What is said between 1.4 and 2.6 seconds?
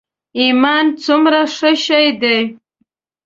ښه شی دی.